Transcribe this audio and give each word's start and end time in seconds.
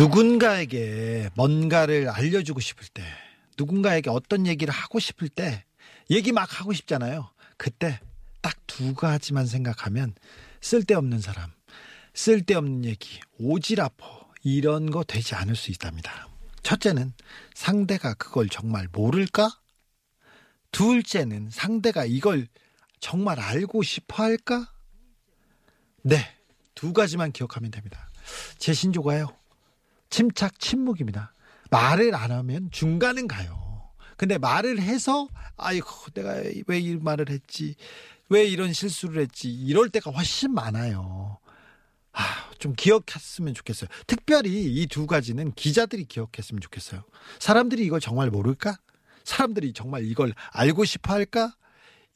누군가에게 0.00 1.28
뭔가를 1.34 2.08
알려주고 2.08 2.60
싶을 2.60 2.88
때, 2.88 3.02
누군가에게 3.58 4.08
어떤 4.08 4.46
얘기를 4.46 4.72
하고 4.72 4.98
싶을 4.98 5.28
때, 5.28 5.64
얘기 6.10 6.32
막 6.32 6.58
하고 6.58 6.72
싶잖아요. 6.72 7.30
그때 7.58 8.00
딱 8.40 8.56
두 8.66 8.94
가지만 8.94 9.44
생각하면 9.44 10.14
쓸데없는 10.62 11.20
사람, 11.20 11.50
쓸데없는 12.14 12.86
얘기, 12.86 13.20
오지라퍼, 13.38 14.30
이런 14.42 14.90
거 14.90 15.04
되지 15.04 15.34
않을 15.34 15.54
수 15.54 15.70
있답니다. 15.70 16.28
첫째는 16.62 17.12
상대가 17.54 18.14
그걸 18.14 18.48
정말 18.48 18.88
모를까? 18.90 19.50
둘째는 20.72 21.50
상대가 21.50 22.06
이걸 22.06 22.48
정말 23.00 23.38
알고 23.38 23.82
싶어 23.82 24.22
할까? 24.22 24.72
네, 26.00 26.24
두 26.74 26.94
가지만 26.94 27.32
기억하면 27.32 27.70
됩니다. 27.70 28.08
제 28.56 28.72
신조가요. 28.72 29.39
침착 30.10 30.58
침묵입니다. 30.58 31.32
말을 31.70 32.14
안 32.14 32.30
하면 32.32 32.68
중간은 32.70 33.28
가요. 33.28 33.58
근데 34.16 34.36
말을 34.38 34.80
해서 34.80 35.28
아이고 35.56 35.88
내가 36.12 36.34
왜 36.66 36.78
이 36.80 36.96
말을 36.96 37.30
했지 37.30 37.74
왜 38.28 38.44
이런 38.44 38.72
실수를 38.72 39.22
했지 39.22 39.50
이럴 39.50 39.88
때가 39.88 40.10
훨씬 40.10 40.52
많아요. 40.52 41.38
아, 42.12 42.22
좀 42.58 42.74
기억했으면 42.74 43.54
좋겠어요. 43.54 43.88
특별히 44.06 44.64
이 44.64 44.86
두 44.88 45.06
가지는 45.06 45.52
기자들이 45.52 46.04
기억했으면 46.04 46.60
좋겠어요. 46.60 47.02
사람들이 47.38 47.84
이걸 47.84 48.00
정말 48.00 48.30
모를까? 48.30 48.76
사람들이 49.24 49.72
정말 49.72 50.04
이걸 50.04 50.34
알고 50.52 50.84
싶어 50.84 51.12
할까? 51.14 51.54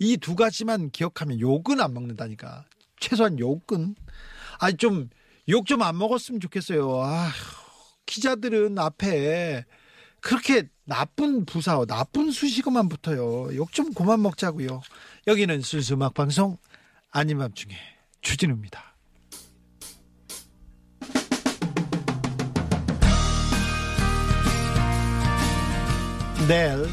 이 0.00 0.16
두 0.16 0.34
가지만 0.34 0.90
기억하면 0.90 1.38
욕은 1.40 1.80
안 1.80 1.94
먹는다니까. 1.94 2.64
최소한 2.98 3.38
욕은. 3.38 3.94
아, 4.58 4.72
좀, 4.72 5.08
욕 5.48 5.64
좀 5.66 5.82
안 5.82 5.96
먹었으면 5.96 6.40
좋겠어요. 6.40 7.00
아, 7.02 7.30
기자들은 8.06 8.78
앞에 8.78 9.64
그렇게 10.20 10.68
나쁜 10.84 11.44
부사와 11.44 11.86
나쁜 11.86 12.30
수식어만 12.30 12.88
붙어요. 12.88 13.54
욕 13.56 13.72
좀 13.72 13.92
그만 13.92 14.22
먹자고요. 14.22 14.82
여기는 15.26 15.60
순수 15.62 15.94
음악 15.94 16.14
방송 16.14 16.58
아닌 17.10 17.38
밤중에 17.38 17.74
주진우입니다. 18.20 18.94
내일 26.48 26.86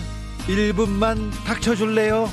1분만 0.48 1.32
닥쳐줄래요? 1.46 2.30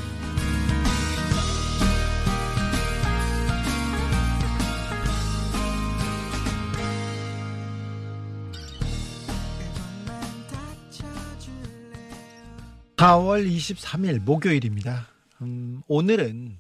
사월 12.98 13.46
23일 13.46 14.18
목요일입니다. 14.18 15.06
음, 15.42 15.82
오늘은 15.86 16.58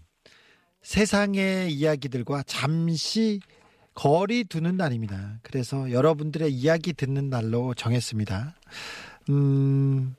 세상의 0.82 1.72
이야기들과 1.72 2.44
잠시 2.44 3.40
거리 3.92 4.44
두는 4.44 4.76
날입니다. 4.76 5.40
그래서 5.42 5.90
여러분들의 5.90 6.52
이야기 6.52 6.92
듣는 6.92 7.28
날로 7.28 7.74
정했습니다. 7.74 8.54
음, 9.30 10.14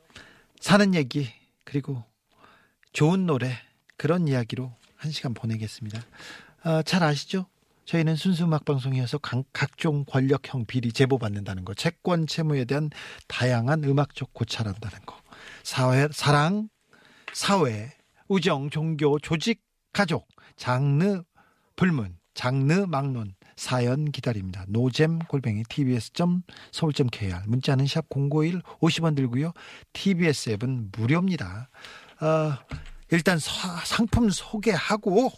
사는 0.59 0.93
얘기, 0.93 1.29
그리고 1.63 2.03
좋은 2.91 3.25
노래, 3.25 3.53
그런 3.95 4.27
이야기로 4.27 4.73
한 4.97 5.11
시간 5.13 5.33
보내겠습니다. 5.33 6.01
아, 6.63 6.83
잘 6.83 7.01
아시죠? 7.01 7.45
저희는 7.85 8.17
순수 8.17 8.43
음악 8.43 8.65
방송이어서 8.65 9.19
각- 9.19 9.45
각종 9.53 10.03
권력형 10.05 10.65
비리 10.65 10.91
제보 10.91 11.17
받는다는 11.17 11.63
거, 11.63 11.73
채권 11.73 12.27
채무에 12.27 12.65
대한 12.65 12.89
다양한 13.29 13.85
음악적 13.85 14.33
고찰한다는 14.33 14.99
거, 15.05 15.18
사회 15.63 16.07
사랑, 16.11 16.69
사회, 17.33 17.91
우정, 18.27 18.69
종교, 18.69 19.19
조직, 19.19 19.61
가족, 19.93 20.27
장르, 20.55 21.23
불문, 21.75 22.17
장르 22.33 22.85
막론 22.87 23.33
사연 23.55 24.11
기다립니다. 24.11 24.63
노잼 24.69 25.19
골뱅이 25.19 25.63
tbs.서울.kr 25.67 27.41
문자는 27.47 27.87
샵 27.87 28.07
091 28.09 28.61
50원 28.79 29.15
들고요. 29.15 29.51
TBS 29.93 30.51
앱은 30.51 30.91
무료입니다. 30.97 31.69
어, 32.21 32.53
일단 33.11 33.39
사- 33.39 33.83
상품 33.85 34.29
소개하고 34.29 35.31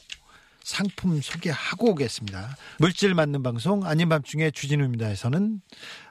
상품 0.64 1.20
소개하고 1.22 1.92
오겠습니다. 1.92 2.56
물질 2.78 3.16
맞는 3.16 3.42
방송 3.42 3.84
아닌 3.86 4.10
밤중에 4.10 4.52
주진우입니다에서는 4.52 5.62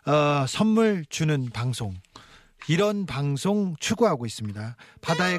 어, 0.07 0.47
선물 0.49 1.05
주는 1.09 1.51
방송 1.51 1.95
이런 2.69 3.07
방송 3.07 3.75
추구하고 3.79 4.27
있습니다. 4.27 4.77
바다에 5.01 5.39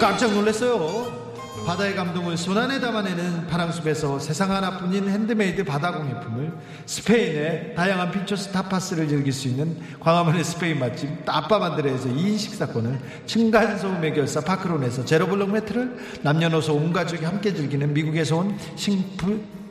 깜짝 0.00 0.32
놀랐어요. 0.32 1.22
바다의 1.64 1.94
감동을 1.94 2.36
손안에 2.36 2.80
담아내는 2.80 3.46
파랑숲에서 3.46 4.18
세상 4.18 4.50
하나뿐인 4.50 5.08
핸드메이드 5.08 5.64
바다 5.64 5.92
공예품을 5.92 6.52
스페인의 6.86 7.74
다양한 7.76 8.10
핀초스 8.10 8.50
타파스를 8.50 9.06
즐길 9.06 9.32
수 9.32 9.46
있는 9.46 9.78
광화문의 10.00 10.42
스페인 10.42 10.80
맛집 10.80 11.24
따빠만드레에서 11.24 12.08
2인 12.08 12.36
식사권을 12.36 12.98
층간소음의 13.26 14.14
결사 14.14 14.40
파크론에서 14.40 15.04
제로블록 15.04 15.50
매트를 15.50 16.20
남녀노소 16.22 16.74
온 16.74 16.92
가족이 16.92 17.24
함께 17.24 17.54
즐기는 17.54 17.94
미국에서 17.94 18.38
온 18.38 18.58
싱플 18.74 19.61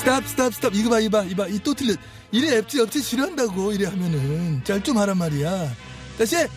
stop 0.00 0.26
stop 0.26 0.54
stop. 0.54 0.74
이거 0.74 0.88
봐 0.90 0.98
이거 1.00 1.18
봐 1.18 1.24
이거 1.24 1.42
봐이 1.42 1.58
또 1.62 1.74
틀려. 1.74 1.94
이래 2.32 2.56
앱지 2.58 2.80
업체 2.80 3.00
싫어한다고 3.00 3.72
이래 3.72 3.86
하면은. 3.86 4.62
잘 4.64 4.82
좀 4.82 4.96
하란 4.96 5.18
말이야. 5.18 5.70
다시! 6.18 6.36
해. 6.36 6.48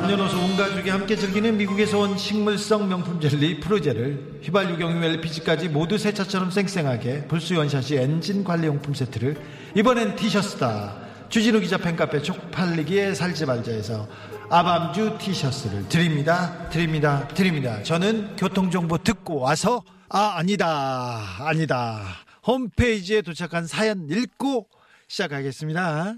남녀노소 0.00 0.36
온 0.38 0.56
가족이 0.56 0.90
함께 0.90 1.16
즐기는 1.16 1.56
미국에서 1.56 1.98
온 2.00 2.16
식물성 2.18 2.88
명품 2.88 3.20
젤리 3.20 3.60
프로제를 3.60 4.40
휘발유 4.42 4.76
경유 4.78 5.02
LPG까지 5.04 5.68
모두 5.68 5.96
새 5.98 6.12
차처럼 6.12 6.50
쌩쌩하게 6.50 7.26
불수 7.28 7.56
원샷이 7.56 7.98
엔진 7.98 8.44
관리용품 8.44 8.94
세트를 8.94 9.36
이번엔 9.76 10.16
티셔츠다 10.16 10.96
주진우 11.32 11.60
기자 11.60 11.78
팬카페 11.78 12.20
쪽팔리기에 12.20 13.14
살지 13.14 13.46
말자에서 13.46 14.06
아밤주 14.50 15.16
티셔츠를 15.18 15.88
드립니다. 15.88 16.68
드립니다. 16.68 17.26
드립니다. 17.28 17.82
저는 17.82 18.36
교통정보 18.36 18.98
듣고 18.98 19.40
와서 19.40 19.82
아 20.10 20.34
아니다. 20.36 21.38
아니다. 21.38 22.04
홈페이지에 22.46 23.22
도착한 23.22 23.66
사연 23.66 24.10
읽고 24.10 24.68
시작하겠습니다. 25.08 26.16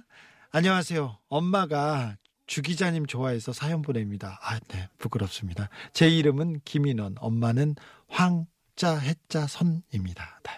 안녕하세요. 0.51 1.17
엄마가 1.29 2.17
주 2.49 2.61
기자님 2.61 3.07
좋아해서 3.07 3.53
사연 3.53 3.83
보냅니다. 3.83 4.41
아, 4.43 4.59
네, 4.67 4.89
부끄럽습니다. 4.99 5.69
제 5.93 6.09
이름은 6.09 6.63
김인원, 6.65 7.15
엄마는 7.21 7.77
황자 8.09 8.99
해자 8.99 9.47
선입니다. 9.47 10.41
네. 10.43 10.51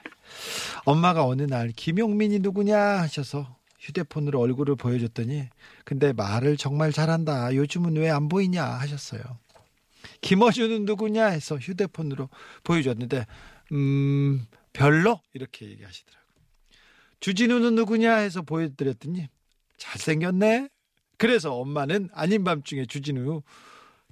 엄마가 0.87 1.27
어느 1.27 1.43
날 1.43 1.73
김용민이 1.73 2.39
누구냐 2.39 2.79
하셔서 2.79 3.56
휴대폰으로 3.87 4.41
얼굴을 4.41 4.77
보여줬더니 4.77 5.49
근데 5.85 6.13
말을 6.13 6.57
정말 6.57 6.93
잘한다. 6.93 7.55
요즘은 7.55 7.97
왜 7.97 8.11
안 8.11 8.29
보이냐 8.29 8.65
하셨어요. 8.65 9.23
김어준은 10.21 10.85
누구냐 10.85 11.27
해서 11.27 11.57
휴대폰으로 11.57 12.29
보여줬는데 12.65 13.27
음 13.73 14.47
별로 14.73 15.21
이렇게 15.33 15.67
얘기하시더라고요. 15.69 16.27
주진우는 17.21 17.75
누구냐 17.75 18.15
해서 18.17 18.43
보여드렸더니 18.43 19.29
잘생겼네. 19.79 20.69
그래서 21.19 21.55
엄마는 21.55 22.11
아닌 22.13 22.45
밤중에 22.45 22.87
주진우 22.87 23.43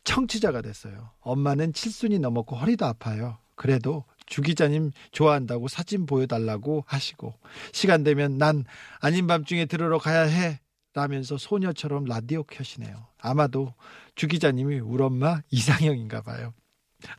청취자가 0.05 0.63
됐어요. 0.63 1.11
엄마는 1.21 1.73
칠순이 1.73 2.19
넘었고 2.19 2.57
허리도 2.57 2.85
아파요. 2.87 3.39
그래도 3.55 4.05
주 4.35 4.43
기자님 4.43 4.91
좋아한다고 5.13 5.69
사진 5.69 6.07
보여달라고 6.07 6.83
하시고 6.89 7.35
시간 7.71 8.03
되면 8.03 8.37
난 8.37 8.65
아닌 8.99 9.29
밤중에 9.29 9.67
들으러 9.67 9.99
가야 9.99 10.23
해 10.23 10.59
라면서 10.93 11.39
소녀처럼 11.39 12.03
라디오 12.07 12.43
켜시네요. 12.43 13.07
아마도 13.21 13.75
주 14.17 14.27
기자님이 14.27 14.81
우리 14.81 15.05
엄마 15.05 15.41
이상형인가 15.53 16.23
봐요. 16.23 16.53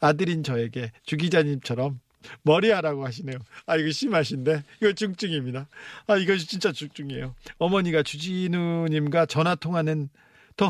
아들인 0.01 0.44
저에게 0.44 0.91
주 1.06 1.15
기자님처럼 1.15 2.01
머리하라고 2.41 3.06
하시네요. 3.06 3.38
아 3.65 3.77
이거 3.77 3.91
심하신데 3.91 4.63
이거 4.81 4.91
중증입니다. 4.91 5.69
아 6.07 6.17
이거 6.17 6.35
진짜 6.35 6.73
중증이에요. 6.73 7.33
어머니가 7.59 8.03
주진우님과 8.03 9.27
전화 9.27 9.56
통화는 9.56 10.09
더 10.57 10.69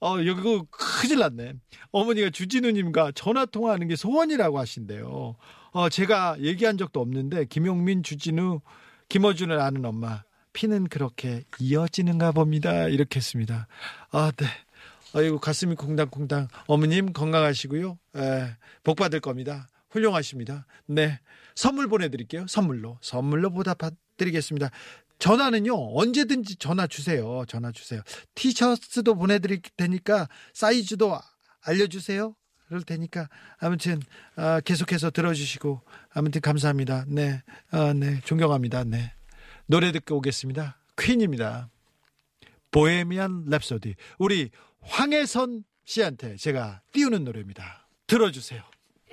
어, 0.00 0.18
이거 0.20 0.66
큰일 0.70 1.18
났네. 1.18 1.52
어머니가 1.90 2.30
주진우님과 2.30 3.12
전화 3.14 3.44
통화하는 3.44 3.88
게 3.88 3.94
소원이라고 3.94 4.58
하신대요. 4.58 5.36
어, 5.72 5.88
제가 5.88 6.36
얘기한 6.40 6.76
적도 6.76 7.00
없는데, 7.00 7.46
김용민, 7.46 8.02
주진우, 8.02 8.60
김어준을 9.08 9.58
아는 9.58 9.84
엄마, 9.84 10.22
피는 10.52 10.88
그렇게 10.88 11.44
이어지는가 11.58 12.32
봅니다. 12.32 12.88
이렇게 12.88 13.16
했습니다. 13.16 13.66
아, 14.10 14.32
네. 14.36 14.46
아이고, 15.14 15.38
가슴이 15.38 15.74
콩당콩당. 15.74 16.48
어머님 16.66 17.12
건강하시고요. 17.12 17.98
에, 18.16 18.56
복 18.84 18.96
받을 18.96 19.20
겁니다. 19.20 19.66
훌륭하십니다. 19.90 20.66
네. 20.86 21.18
선물 21.54 21.88
보내드릴게요. 21.88 22.46
선물로. 22.48 22.98
선물로 23.00 23.50
보답드리겠습니다. 23.50 24.70
전화는요, 25.18 25.96
언제든지 25.96 26.56
전화 26.56 26.86
주세요. 26.86 27.44
전화 27.46 27.72
주세요. 27.72 28.02
티셔츠도 28.34 29.14
보내드릴 29.14 29.62
테니까 29.76 30.28
사이즈도 30.52 31.18
알려주세요. 31.62 32.34
그럴 32.72 32.82
테니까 32.84 33.28
아무튼 33.58 34.00
아, 34.34 34.58
계속해서 34.60 35.10
들어주시고 35.10 35.82
아무튼 36.14 36.40
감사합니다. 36.40 37.04
네, 37.06 37.42
아, 37.70 37.92
네, 37.92 38.18
존경합니다. 38.24 38.84
네, 38.84 39.12
노래 39.66 39.92
듣고 39.92 40.16
오겠습니다. 40.16 40.78
퀸입니다. 40.98 41.68
보헤미안 42.70 43.44
랩소디. 43.44 43.96
우리 44.18 44.48
황혜선 44.80 45.64
씨한테 45.84 46.36
제가 46.36 46.80
띄우는 46.92 47.24
노래입니다. 47.24 47.86
들어주세요. 48.06 48.62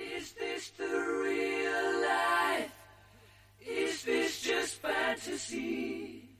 Is 0.00 0.32
this 0.36 0.72
the 0.78 0.90
real 0.90 2.00
life? 2.00 2.72
Is 3.60 4.02
this 4.06 4.40
just 4.42 4.80
fantasy? 4.80 6.30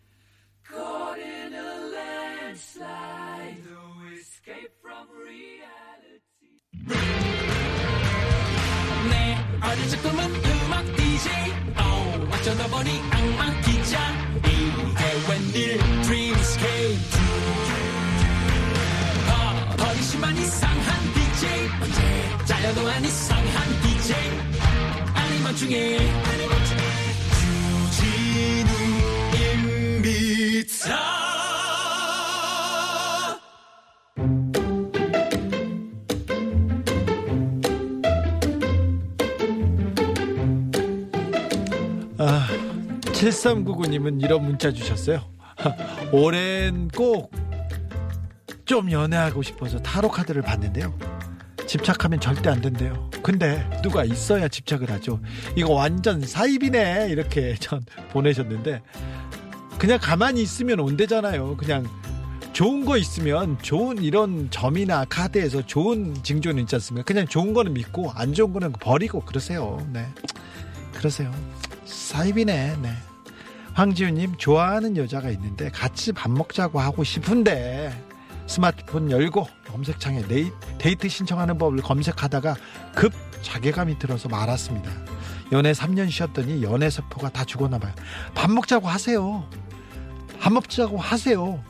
Caught 0.65 1.19
in 1.19 1.53
a 1.53 1.81
landslide, 1.93 3.59
no 3.69 4.09
escape 4.17 4.73
from 4.81 5.07
reality. 5.23 5.90
내 9.11 9.37
어린 9.63 9.89
적 9.89 10.03
꿈은 10.03 10.25
음악 10.25 10.85
DJ 10.97 11.33
oh, 11.79 12.35
어쩌다 12.35 12.67
보니 12.69 13.01
악마 13.11 13.61
기자. 13.61 13.99
이게 14.45 15.05
웬일? 15.29 15.79
Dreamscape 16.03 16.99
어, 19.29 19.77
버리시만 19.77 20.37
이상한 20.37 21.13
DJ 21.15 21.69
잘려도 22.45 22.89
안 22.89 23.05
이상한 23.05 23.81
DJ 23.83 24.17
아니면 25.15 25.57
중에 25.57 25.99
7399님은 43.21 44.23
이런 44.23 44.45
문자 44.45 44.73
주셨어요. 44.73 45.23
올해는 46.13 46.89
꼭 46.89 47.31
좀 48.71 48.89
연애하고 48.93 49.43
싶어서 49.43 49.81
타로 49.81 50.09
카드를 50.09 50.43
봤는데요. 50.43 50.97
집착하면 51.67 52.21
절대 52.21 52.51
안 52.51 52.61
된대요. 52.61 53.11
근데 53.21 53.69
누가 53.83 54.05
있어야 54.05 54.47
집착을 54.47 54.89
하죠. 54.93 55.19
이거 55.57 55.73
완전 55.73 56.25
사입이네. 56.25 57.09
이렇게 57.11 57.57
전 57.59 57.85
보내셨는데 58.13 58.81
그냥 59.77 59.99
가만히 60.01 60.41
있으면 60.43 60.79
온대잖아요. 60.79 61.57
그냥 61.57 61.85
좋은 62.53 62.85
거 62.85 62.97
있으면 62.97 63.59
좋은 63.61 64.05
이런 64.05 64.49
점이나 64.53 65.05
카드에서 65.05 65.67
좋은 65.67 66.15
징조는 66.23 66.63
있지 66.63 66.77
않습니까? 66.77 67.05
그냥 67.05 67.27
좋은 67.27 67.53
거는 67.53 67.75
믿고 67.75 68.13
안 68.15 68.35
좋은 68.35 68.53
거는 68.53 68.71
버리고 68.75 69.19
그러세요. 69.23 69.85
네. 69.93 70.07
그러세요. 70.95 71.33
사입이네. 71.87 72.77
네. 72.83 72.93
황지우님 73.81 74.37
좋아하는 74.37 74.99
여자가 74.99 75.31
있는데 75.31 75.71
같이 75.71 76.13
밥 76.13 76.31
먹자고 76.31 76.79
하고 76.81 77.03
싶은데 77.03 77.91
스마트폰 78.47 79.11
열고 79.11 79.49
검색창에 79.69 80.21
네이, 80.29 80.51
데이트 80.77 81.09
신청하는 81.09 81.57
법을 81.57 81.81
검색하다가 81.81 82.57
급 82.95 83.15
자괴감이 83.41 83.99
들어서 83.99 84.29
말았습니다. 84.29 84.91
연애 85.53 85.73
3년 85.73 86.11
쉬었더니 86.11 86.63
연애 86.63 86.91
세포가 86.91 87.31
다 87.31 87.47
죽었나 87.47 87.79
봐요. 87.79 87.95
밥 88.35 88.51
먹자고 88.51 88.87
하세요. 88.87 89.49
밥 90.39 90.53
먹자고 90.53 90.99
하세요. 90.99 91.65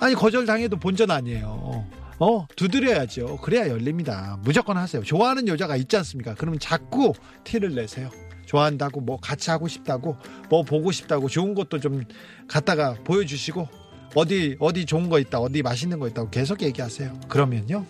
아니 0.00 0.14
거절 0.14 0.46
당해도 0.46 0.78
본전 0.78 1.10
아니에요. 1.10 1.84
어 2.18 2.46
두드려야죠. 2.56 3.40
그래야 3.42 3.68
열립니다. 3.68 4.38
무조건 4.40 4.78
하세요. 4.78 5.02
좋아하는 5.02 5.48
여자가 5.48 5.76
있지 5.76 5.98
않습니까? 5.98 6.34
그러면 6.34 6.58
자꾸 6.58 7.12
티를 7.44 7.74
내세요. 7.74 8.10
좋아한다고 8.46 9.00
뭐 9.00 9.18
같이 9.18 9.50
하고 9.50 9.68
싶다고 9.68 10.16
뭐 10.48 10.62
보고 10.62 10.90
싶다고 10.92 11.28
좋은 11.28 11.54
것도 11.54 11.80
좀 11.80 12.04
갖다가 12.48 12.94
보여주시고 13.04 13.68
어디 14.14 14.56
어디 14.60 14.86
좋은 14.86 15.08
거 15.10 15.18
있다 15.18 15.38
어디 15.40 15.62
맛있는 15.62 15.98
거 15.98 16.08
있다고 16.08 16.30
계속 16.30 16.62
얘기하세요. 16.62 17.20
그러면요. 17.28 17.84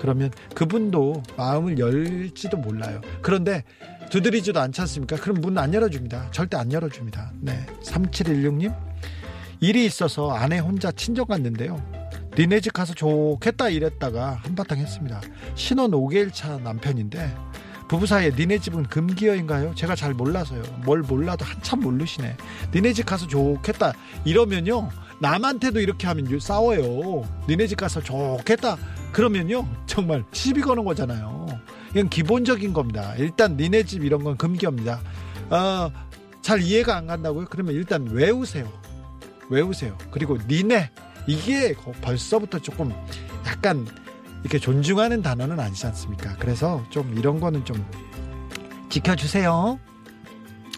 그러면 0.00 0.30
그분도 0.54 1.22
마음을 1.36 1.78
열지도 1.78 2.56
몰라요. 2.58 3.00
그런데 3.22 3.64
두드리지도 4.10 4.60
않지 4.60 4.80
않습니까? 4.82 5.16
그럼 5.16 5.40
문 5.40 5.58
안 5.58 5.74
열어줍니다. 5.74 6.30
절대 6.30 6.56
안 6.56 6.70
열어줍니다. 6.72 7.32
네. 7.40 7.66
3716님. 7.82 8.74
일이 9.60 9.84
있어서 9.86 10.30
아내 10.32 10.58
혼자 10.58 10.92
친정 10.92 11.26
갔는데요. 11.26 11.82
니네 12.38 12.60
집 12.60 12.74
가서 12.74 12.92
좋겠다 12.94 13.70
이랬다가 13.70 14.32
한바탕 14.42 14.78
했습니다. 14.78 15.20
신혼 15.54 15.90
5개월 15.92 16.30
차 16.32 16.58
남편인데 16.58 17.34
부부 17.88 18.06
사이에 18.06 18.32
니네 18.36 18.58
집은 18.58 18.84
금기어인가요? 18.84 19.74
제가 19.74 19.94
잘 19.94 20.12
몰라서요. 20.12 20.62
뭘 20.84 21.02
몰라도 21.02 21.44
한참 21.44 21.80
모르시네. 21.80 22.36
니네 22.74 22.92
집 22.92 23.06
가서 23.06 23.26
좋겠다 23.26 23.92
이러면요. 24.24 24.88
남한테도 25.20 25.80
이렇게 25.80 26.06
하면 26.08 26.38
싸워요. 26.40 27.22
니네 27.48 27.68
집 27.68 27.76
가서 27.76 28.00
좋겠다. 28.02 28.76
그러면요. 29.12 29.66
정말 29.86 30.24
시비 30.32 30.60
거는 30.60 30.84
거잖아요. 30.84 31.46
이건 31.92 32.08
기본적인 32.08 32.72
겁니다. 32.72 33.14
일단 33.16 33.56
니네 33.56 33.84
집 33.84 34.04
이런 34.04 34.24
건 34.24 34.36
금기어입니다. 34.36 35.00
어, 35.50 35.90
잘 36.42 36.60
이해가 36.60 36.96
안 36.96 37.06
간다고요? 37.06 37.46
그러면 37.48 37.74
일단 37.74 38.06
외우세요. 38.08 38.70
외우세요. 39.48 39.96
그리고 40.10 40.38
니네 40.48 40.90
이게 41.26 41.74
벌써부터 42.02 42.58
조금 42.58 42.92
약간 43.46 43.86
이렇게 44.46 44.60
존중하는 44.60 45.22
단어는 45.22 45.58
아니지 45.58 45.86
않습니까? 45.86 46.36
그래서 46.38 46.84
좀 46.88 47.18
이런 47.18 47.40
거는 47.40 47.64
좀 47.64 47.84
지켜주세요. 48.88 49.80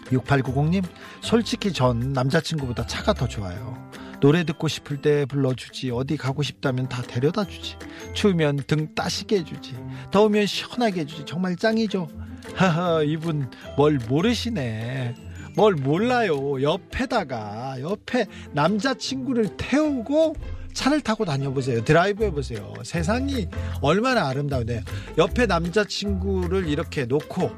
6890님, 0.07 0.83
솔직히 1.21 1.71
전 1.71 2.11
남자친구보다 2.11 2.87
차가 2.87 3.13
더 3.13 3.27
좋아요. 3.27 3.77
노래 4.21 4.43
듣고 4.43 4.67
싶을 4.67 5.03
때 5.03 5.23
불러주지, 5.27 5.91
어디 5.91 6.17
가고 6.17 6.41
싶다면 6.41 6.89
다 6.89 7.03
데려다 7.03 7.45
주지, 7.45 7.75
추우면 8.15 8.61
등 8.65 8.95
따시게 8.95 9.37
해주지, 9.37 9.75
더우면 10.09 10.47
시원하게 10.47 11.01
해주지, 11.01 11.25
정말 11.27 11.55
짱이죠. 11.55 12.07
하하, 12.55 13.03
이분 13.03 13.51
뭘 13.77 13.99
모르시네. 14.09 15.13
뭘 15.55 15.75
몰라요. 15.75 16.59
옆에다가, 16.59 17.79
옆에 17.81 18.25
남자친구를 18.53 19.57
태우고 19.57 20.35
차를 20.73 21.01
타고 21.01 21.25
다녀보세요. 21.25 21.83
드라이브 21.83 22.23
해보세요. 22.23 22.73
세상이 22.83 23.47
얼마나 23.81 24.27
아름다운데. 24.27 24.83
옆에 25.17 25.45
남자친구를 25.45 26.67
이렇게 26.67 27.05
놓고 27.05 27.51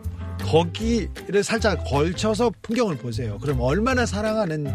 거기를 0.44 1.44
살짝 1.44 1.84
걸쳐서 1.86 2.52
풍경을 2.62 2.98
보세요. 2.98 3.38
그럼 3.40 3.62
얼마나 3.62 4.06
사랑하는 4.06 4.68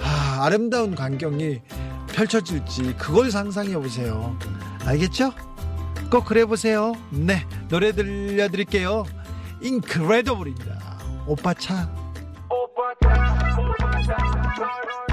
아, 0.00 0.38
아름다운 0.44 0.94
광경이 0.94 1.60
펼쳐질지 2.12 2.94
그걸 2.98 3.30
상상해 3.30 3.74
보세요. 3.74 4.38
알겠죠? 4.84 5.32
꼭 6.10 6.24
그래 6.24 6.44
보세요. 6.44 6.92
네, 7.10 7.46
노래 7.68 7.92
들려드릴게요. 7.92 9.04
인크레더블입니다. 9.62 10.98
오빠 11.26 11.54
차. 11.54 11.88
아, 13.06 15.03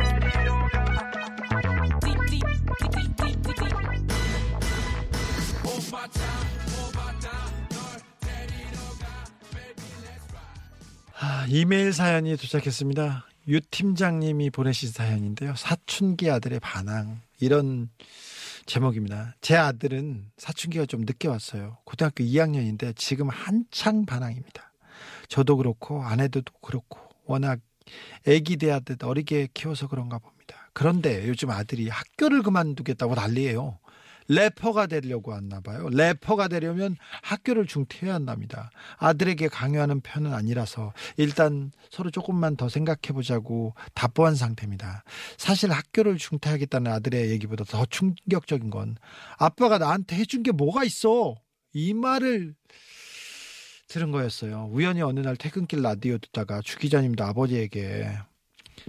이메일 11.53 11.91
사연이 11.91 12.37
도착했습니다. 12.37 13.25
유 13.49 13.59
팀장님이 13.59 14.51
보내신 14.51 14.87
사연인데요. 14.89 15.53
사춘기 15.57 16.31
아들의 16.31 16.61
반항. 16.61 17.19
이런 17.41 17.89
제목입니다. 18.67 19.35
제 19.41 19.57
아들은 19.57 20.31
사춘기가 20.37 20.85
좀 20.85 21.01
늦게 21.01 21.27
왔어요. 21.27 21.77
고등학교 21.83 22.23
2학년인데 22.23 22.95
지금 22.95 23.27
한창 23.27 24.05
반항입니다. 24.05 24.71
저도 25.27 25.57
그렇고 25.57 26.01
아내도 26.01 26.41
그렇고 26.61 26.99
워낙 27.25 27.59
애기 28.25 28.55
대하듯 28.55 29.03
어리게 29.03 29.49
키워서 29.53 29.89
그런가 29.89 30.19
봅니다. 30.19 30.69
그런데 30.71 31.27
요즘 31.27 31.49
아들이 31.49 31.89
학교를 31.89 32.43
그만두겠다고 32.43 33.15
난리예요. 33.15 33.77
래퍼가 34.31 34.87
되려고 34.87 35.31
왔나 35.31 35.59
봐요. 35.59 35.89
래퍼가 35.89 36.47
되려면 36.47 36.95
학교를 37.21 37.65
중퇴해야 37.67 38.15
한답니다. 38.15 38.71
아들에게 38.97 39.49
강요하는 39.49 39.99
편은 39.99 40.33
아니라서 40.33 40.93
일단 41.17 41.71
서로 41.89 42.09
조금만 42.11 42.55
더 42.55 42.69
생각해 42.69 43.13
보자고 43.13 43.75
답보한 43.93 44.35
상태입니다. 44.35 45.03
사실 45.37 45.71
학교를 45.71 46.17
중퇴하겠다는 46.17 46.91
아들의 46.91 47.29
얘기보다 47.31 47.65
더 47.65 47.85
충격적인 47.85 48.69
건 48.69 48.95
아빠가 49.37 49.77
나한테 49.77 50.15
해준 50.15 50.43
게 50.43 50.51
뭐가 50.51 50.83
있어? 50.85 51.35
이 51.73 51.93
말을 51.93 52.55
들은 53.89 54.11
거였어요. 54.11 54.69
우연히 54.71 55.01
어느 55.01 55.19
날 55.19 55.35
퇴근길 55.35 55.81
라디오 55.81 56.17
듣다가 56.17 56.61
주 56.61 56.77
기자님도 56.79 57.25
아버지에게 57.25 58.07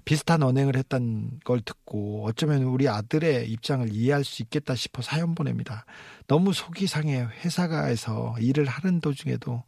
비슷한 0.04 0.42
언행을 0.42 0.76
했던 0.76 1.40
걸 1.44 1.60
듣고 1.60 2.24
어쩌면 2.26 2.62
우리 2.64 2.88
아들의 2.88 3.50
입장을 3.50 3.88
이해할 3.92 4.24
수 4.24 4.42
있겠다 4.42 4.74
싶어 4.74 5.02
사연 5.02 5.34
보냅니다. 5.34 5.84
너무 6.26 6.52
속이 6.52 6.86
상해 6.86 7.22
회사가에서 7.44 8.36
일을 8.40 8.66
하는 8.66 9.00
도중에도 9.00 9.64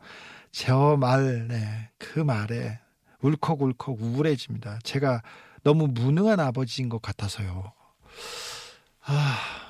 저 0.52 0.97
말에 0.99 1.90
그 1.99 2.21
말에 2.21 2.78
울컥울컥 3.21 4.00
우울해집니다. 4.00 4.78
제가 4.83 5.23
너무 5.62 5.88
무능한 5.88 6.40
아버지인 6.40 6.88
것 6.88 7.00
같아서요. 7.00 7.73
아, 9.07 9.63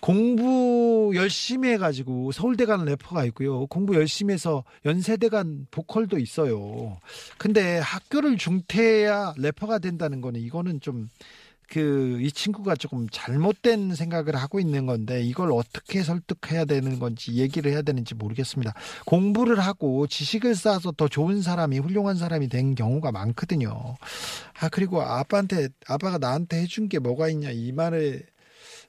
공부 0.00 1.12
열심히 1.14 1.70
해가지고 1.70 2.32
서울대 2.32 2.64
가는 2.64 2.84
래퍼가 2.84 3.24
있고요. 3.26 3.66
공부 3.66 3.94
열심히 3.94 4.34
해서 4.34 4.64
연세대 4.84 5.28
간 5.28 5.66
보컬도 5.70 6.18
있어요. 6.18 6.98
근데 7.38 7.78
학교를 7.78 8.36
중퇴해야 8.38 9.34
래퍼가 9.36 9.78
된다는 9.78 10.20
거는 10.20 10.40
이거는 10.40 10.80
좀 10.80 11.08
그 11.70 12.18
이 12.20 12.32
친구가 12.32 12.74
조금 12.74 13.08
잘못된 13.10 13.94
생각을 13.94 14.34
하고 14.34 14.58
있는 14.58 14.86
건데 14.86 15.22
이걸 15.22 15.52
어떻게 15.52 16.02
설득해야 16.02 16.64
되는 16.64 16.98
건지 16.98 17.34
얘기를 17.34 17.70
해야 17.70 17.80
되는지 17.80 18.16
모르겠습니다. 18.16 18.74
공부를 19.06 19.60
하고 19.60 20.06
지식을 20.08 20.56
쌓아서 20.56 20.90
더 20.90 21.06
좋은 21.06 21.40
사람이 21.40 21.78
훌륭한 21.78 22.16
사람이 22.16 22.48
된 22.48 22.74
경우가 22.74 23.12
많거든요. 23.12 23.96
아 24.60 24.68
그리고 24.68 25.00
아빠한테 25.00 25.68
아빠가 25.86 26.18
나한테 26.18 26.60
해준 26.60 26.88
게 26.88 26.98
뭐가 26.98 27.28
있냐 27.28 27.50
이 27.52 27.70
말을 27.70 28.26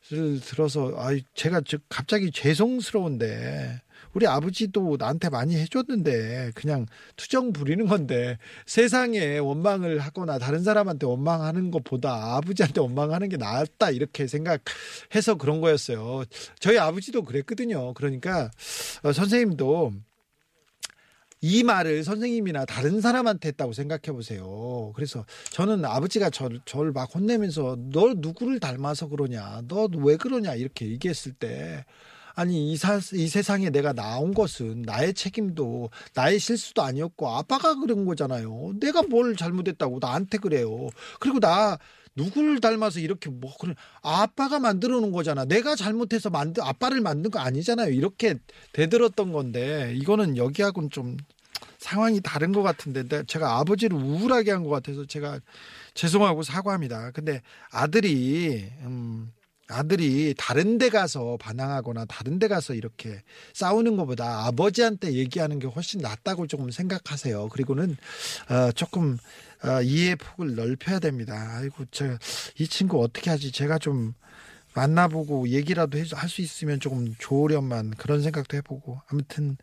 들어서 0.09 0.93
아 0.97 1.09
제가 1.33 1.61
저 1.65 1.77
갑자기 1.89 2.31
죄송스러운데 2.31 3.81
우리 4.13 4.27
아버지도 4.27 4.97
나한테 4.99 5.29
많이 5.29 5.55
해줬는데 5.55 6.51
그냥 6.55 6.85
투정 7.15 7.53
부리는 7.53 7.85
건데 7.87 8.37
세상에 8.65 9.37
원망을 9.37 9.99
하거나 9.99 10.37
다른 10.37 10.63
사람한테 10.63 11.05
원망하는 11.05 11.71
것보다 11.71 12.35
아버지한테 12.35 12.81
원망하는 12.81 13.29
게 13.29 13.37
낫다 13.37 13.91
이렇게 13.91 14.27
생각해서 14.27 15.35
그런 15.37 15.61
거였어요. 15.61 16.25
저희 16.59 16.77
아버지도 16.77 17.23
그랬거든요. 17.23 17.93
그러니까 17.93 18.51
어, 19.03 19.13
선생님도 19.13 19.93
이 21.41 21.63
말을 21.63 22.03
선생님이나 22.03 22.65
다른 22.65 23.01
사람한테 23.01 23.49
했다고 23.49 23.73
생각해 23.73 24.11
보세요. 24.13 24.91
그래서 24.95 25.25
저는 25.51 25.83
아버지가 25.85 26.29
저를, 26.29 26.59
저를 26.65 26.91
막 26.91 27.13
혼내면서 27.13 27.77
너 27.91 28.13
누구를 28.15 28.59
닮아서 28.59 29.07
그러냐, 29.07 29.61
너 29.67 29.87
왜 29.97 30.17
그러냐 30.17 30.53
이렇게 30.55 30.87
얘기했을 30.87 31.33
때 31.33 31.83
아니 32.35 32.71
이, 32.71 32.77
사, 32.77 32.99
이 33.13 33.27
세상에 33.27 33.69
내가 33.71 33.91
나온 33.93 34.33
것은 34.33 34.83
나의 34.83 35.13
책임도 35.13 35.89
나의 36.13 36.39
실수도 36.39 36.81
아니었고 36.83 37.27
아빠가 37.29 37.75
그런 37.75 38.05
거잖아요. 38.05 38.73
내가 38.79 39.01
뭘 39.03 39.35
잘못했다고 39.35 39.99
나한테 39.99 40.37
그래요. 40.37 40.89
그리고 41.19 41.39
나 41.39 41.77
누구를 42.15 42.59
닮아서 42.59 42.99
이렇게 42.99 43.29
뭐 43.29 43.53
그런 43.59 43.75
아빠가 44.01 44.59
만들어 44.59 44.99
놓은 44.99 45.11
거잖아. 45.11 45.45
내가 45.45 45.75
잘못해서 45.75 46.29
만든 46.29 46.63
아빠를 46.63 47.01
만든 47.01 47.31
거 47.31 47.39
아니잖아요. 47.39 47.91
이렇게 47.91 48.35
대들었던 48.73 49.31
건데 49.31 49.93
이거는 49.95 50.37
여기하고는 50.37 50.89
좀 50.89 51.17
상황이 51.79 52.21
다른 52.21 52.51
것 52.51 52.61
같은데 52.61 53.07
내- 53.07 53.23
제가 53.23 53.57
아버지를 53.59 53.97
우울하게 53.97 54.51
한 54.51 54.63
것 54.63 54.69
같아서 54.69 55.05
제가 55.05 55.39
죄송하고 55.93 56.43
사과합니다. 56.43 57.11
근데 57.11 57.41
아들이 57.71 58.69
음 58.81 59.31
아들이 59.67 60.33
다른 60.37 60.77
데 60.77 60.89
가서 60.89 61.37
반항하거나 61.39 62.03
다른 62.05 62.39
데 62.39 62.49
가서 62.49 62.73
이렇게 62.73 63.21
싸우는 63.53 63.95
것보다 63.95 64.45
아버지한테 64.45 65.13
얘기하는 65.13 65.59
게 65.59 65.67
훨씬 65.67 66.01
낫다고 66.01 66.45
조금 66.47 66.69
생각하세요. 66.71 67.47
그리고는 67.49 67.95
어, 68.49 68.71
조금 68.73 69.13
어, 69.13 69.17
이해 69.83 70.15
폭을 70.15 70.55
넓혀야 70.55 70.99
됩니다. 70.99 71.57
아이고 71.57 71.85
저이 71.91 72.67
친구 72.69 73.01
어떻게 73.03 73.29
하지? 73.29 73.51
제가 73.51 73.77
좀 73.79 74.13
만나보고 74.73 75.49
얘기라도 75.49 75.97
할 76.13 76.29
수 76.29 76.41
있으면 76.41 76.79
조금 76.79 77.13
좋으련만 77.19 77.91
그런 77.97 78.21
생각도 78.21 78.55
해보고 78.55 79.01
아무튼 79.07 79.57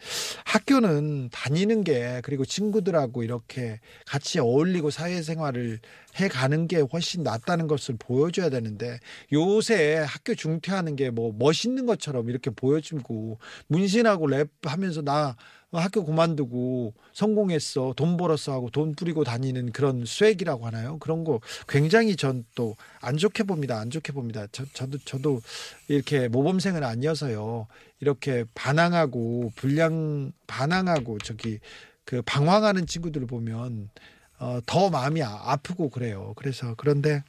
학교는 0.45 1.31
다니는 1.33 1.83
게 1.83 2.21
그리고 2.25 2.45
친구들하고 2.45 3.23
이렇게 3.23 3.81
같이 4.07 4.38
어울리고 4.38 4.90
사회생활을 4.90 5.81
해가는 6.17 6.67
게 6.69 6.81
훨씬 6.81 7.23
낫다는 7.23 7.69
것을 7.69 7.97
보여줘야 7.99 8.50
되는데 8.50 9.00
요새 9.33 10.05
학교 10.07 10.35
중퇴하는 10.35 10.95
게 10.95 11.09
뭐 11.11 11.35
멋있는 11.38 11.87
것처럼 11.87 12.28
이렇게 12.28 12.50
보여주고 12.50 13.38
문신하고 13.69 14.26
랩하면서 14.28 15.05
나 15.05 15.37
학교 15.72 16.04
그만두고 16.04 16.94
성공했어. 17.12 17.92
돈 17.96 18.16
벌었어 18.16 18.52
하고 18.52 18.70
돈 18.70 18.94
뿌리고 18.94 19.22
다니는 19.25 19.72
그런 19.72 20.02
swag이라고 20.02 20.66
하나요? 20.66 20.98
그런 20.98 21.25
거 21.25 21.40
굉장히 21.68 22.16
전 22.16 22.44
또 22.54 22.75
안 23.00 23.16
좋게 23.18 23.42
봅니다. 23.44 23.78
안 23.78 23.90
좋게 23.90 24.12
봅니다. 24.12 24.46
저, 24.50 24.64
저도 24.72 24.98
저도 25.04 25.40
이렇게 25.88 26.28
모범생은 26.28 26.82
아니어서요. 26.82 27.66
이렇게 28.00 28.44
반항하고 28.54 29.52
불량 29.56 30.32
반항하고 30.46 31.18
저기 31.18 31.58
그 32.04 32.22
방황하는 32.22 32.87
친구들을 32.87 33.26
보면 33.26 33.90
어, 34.38 34.60
더 34.66 34.88
마음이 34.88 35.22
아- 35.22 35.42
아프고 35.52 35.90
그래요. 35.90 36.32
그래서 36.37 36.75
그런데 36.76 37.22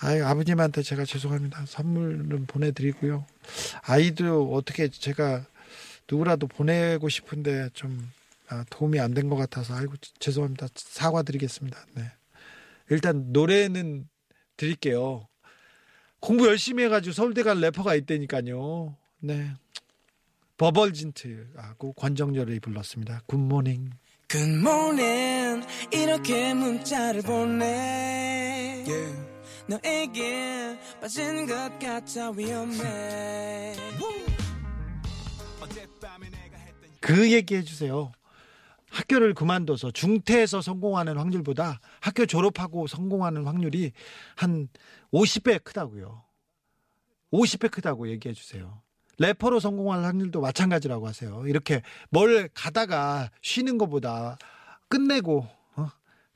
아유, 0.00 0.24
아버님한테 0.26 0.82
제가 0.82 1.04
죄송합니다. 1.04 1.64
선물은 1.66 2.46
보내드리고요. 2.46 3.24
아이도 3.82 4.52
어떻게 4.54 4.88
제가 4.88 5.46
누구라도 6.10 6.46
보내고 6.46 7.08
싶은데 7.08 7.68
좀 7.72 8.10
아, 8.48 8.64
도움이 8.70 9.00
안 9.00 9.14
된 9.14 9.28
것 9.30 9.36
같아서 9.36 9.74
아이고 9.74 9.94
죄송합니다. 10.18 10.66
사과드리겠습니다. 10.74 11.86
네. 11.94 12.12
일단 12.90 13.32
노래는 13.32 14.08
드릴게요. 14.56 15.26
공부 16.20 16.46
열심히 16.46 16.84
해가지고 16.84 17.12
서울대 17.14 17.42
간 17.42 17.60
래퍼가 17.60 17.94
있다니까요. 17.94 18.96
네. 19.20 19.50
버벌진트하고 20.58 21.94
권정열이 21.94 22.60
불렀습니다. 22.60 23.22
굿모닝. 23.26 23.90
굿모닝 24.28 25.62
이렇게 25.92 26.54
문자를 26.54 27.22
보내 27.22 28.84
너에게 29.66 30.76
빠진 31.00 31.46
것 31.46 31.78
같아 31.78 32.30
위험해 32.30 33.74
그 37.04 37.30
얘기 37.32 37.54
해 37.54 37.62
주세요. 37.62 38.12
학교를 38.90 39.34
그만둬서 39.34 39.90
중퇴해서 39.90 40.62
성공하는 40.62 41.18
확률보다 41.18 41.78
학교 42.00 42.24
졸업하고 42.24 42.86
성공하는 42.86 43.44
확률이 43.44 43.92
한 44.36 44.68
50배 45.12 45.62
크다고요. 45.62 46.24
50배 47.30 47.70
크다고 47.70 48.08
얘기해 48.08 48.32
주세요. 48.32 48.80
래퍼로 49.18 49.60
성공할 49.60 50.02
확률도 50.02 50.40
마찬가지라고 50.40 51.06
하세요. 51.06 51.46
이렇게 51.46 51.82
뭘 52.08 52.48
가다가 52.54 53.30
쉬는 53.42 53.76
것보다 53.76 54.38
끝내고 54.88 55.46
어? 55.76 55.88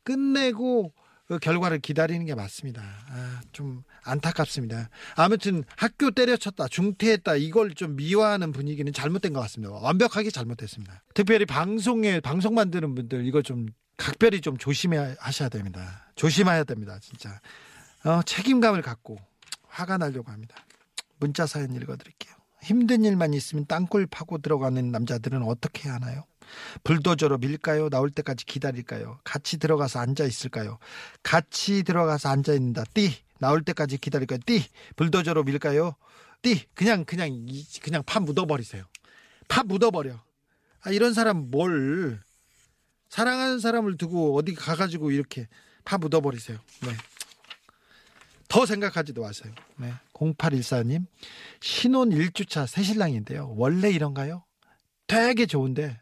끝내고 0.03 0.93
그 1.29 1.39
결과를 1.39 1.79
기다리는 1.79 2.25
게 2.25 2.35
맞습니다. 2.35 2.83
아, 2.83 3.41
좀 3.53 3.85
안타깝습니다. 4.03 4.89
아무튼 5.15 5.63
학교 5.77 6.11
때려쳤다, 6.11 6.69
중퇴했다 6.69 7.37
이걸 7.37 7.75
좀 7.75 7.97
미화하는 7.97 8.51
분위기는 8.51 8.91
잘못된 8.91 9.35
것 9.35 9.41
같습니다. 9.41 9.75
완벽하게 9.75 10.31
잘못됐습니다. 10.31 11.03
특별히 11.13 11.45
방송에 11.45 12.21
방송 12.21 12.55
만드는 12.55 12.95
분들 12.95 13.27
이거 13.27 13.43
좀 13.43 13.67
각별히 13.99 14.41
좀 14.41 14.57
조심하셔야 14.57 15.51
됩니다. 15.51 16.11
조심해야 16.15 16.65
됩니다, 16.65 16.99
진짜. 17.03 17.41
어, 18.05 18.23
책임감을 18.23 18.81
갖고 18.81 19.19
화가 19.69 19.99
나려고 19.99 20.33
합니다. 20.33 20.57
문자 21.21 21.47
사연 21.47 21.75
읽어드릴게요. 21.75 22.33
힘든 22.63 23.05
일만 23.05 23.35
있으면 23.35 23.67
땅굴 23.67 24.07
파고 24.07 24.39
들어가는 24.39 24.91
남자들은 24.91 25.43
어떻게 25.43 25.91
하나요? 25.91 26.25
불도저로 26.85 27.39
밀까요? 27.39 27.89
나올 27.91 28.11
때까지 28.11 28.45
기다릴까요? 28.45 29.19
같이 29.25 29.59
들어가서 29.59 29.99
앉아 30.01 30.25
있을까요? 30.25 30.79
같이 31.23 31.83
들어가서 31.83 32.29
앉아 32.29 32.53
있는다. 32.55 32.85
띠 32.95 33.13
나올 33.39 33.63
때까지 33.63 33.99
기다릴까요? 33.99 34.39
띠 34.47 34.65
불도저로 34.97 35.45
밀까요? 35.45 35.95
띠 36.43 36.65
그냥 36.75 37.05
그냥 37.05 37.29
이- 37.33 37.67
그냥 37.83 38.03
파 38.05 38.21
묻어버리세요. 38.21 38.85
파 39.49 39.63
묻어버려. 39.65 40.21
아, 40.83 40.91
이런 40.91 41.13
사람 41.15 41.51
뭘 41.51 42.21
사랑하는 43.09 43.59
사람을 43.59 43.97
두고 43.97 44.37
어디 44.37 44.55
가가지고 44.55 45.11
이렇게 45.11 45.49
파 45.85 45.99
묻어버리세요. 45.99 46.59
네. 46.83 46.89
더 48.49 48.65
생각하지도 48.65 49.23
마세요. 49.23 49.53
네. 49.77 49.93
0814님 50.15 51.07
신혼 51.61 52.11
1주차 52.11 52.67
새신랑인데요. 52.67 53.55
원래 53.57 53.91
이런가요? 53.91 54.45
되게 55.07 55.47
좋은데 55.47 56.01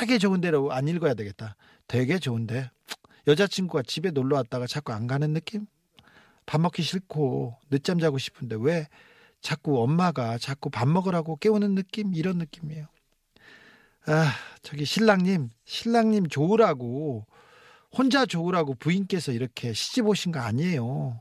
되게 0.00 0.18
좋은데로 0.18 0.72
안 0.72 0.88
읽어야 0.88 1.14
되겠다. 1.14 1.56
되게 1.88 2.18
좋은데 2.18 2.70
여자친구가 3.26 3.82
집에 3.82 4.10
놀러 4.10 4.36
왔다가 4.36 4.66
자꾸 4.66 4.92
안 4.92 5.06
가는 5.06 5.32
느낌? 5.32 5.66
밥 6.44 6.60
먹기 6.60 6.82
싫고 6.82 7.58
늦잠 7.70 7.98
자고 7.98 8.18
싶은데 8.18 8.56
왜 8.58 8.86
자꾸 9.40 9.82
엄마가 9.82 10.38
자꾸 10.38 10.70
밥 10.70 10.88
먹으라고 10.88 11.36
깨우는 11.36 11.74
느낌? 11.74 12.14
이런 12.14 12.38
느낌이에요. 12.38 12.86
아, 14.06 14.32
저기 14.62 14.84
신랑님, 14.84 15.50
신랑님 15.64 16.28
좋으라고 16.28 17.26
혼자 17.92 18.26
좋으라고 18.26 18.74
부인께서 18.74 19.32
이렇게 19.32 19.72
시집 19.72 20.06
오신 20.06 20.32
거 20.32 20.40
아니에요. 20.40 21.20